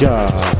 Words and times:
Yeah. 0.00 0.50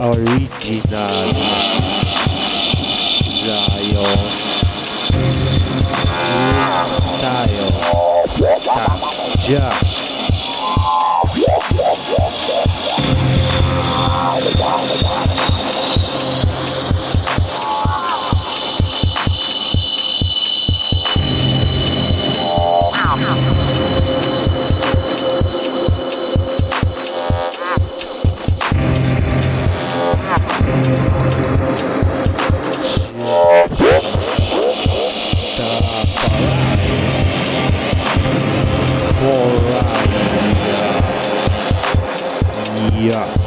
Original 0.00 1.12
Zion 3.44 4.20
ah, 6.08 6.86
style. 7.18 7.68
Taja. 8.64 9.89
up. 43.12 43.39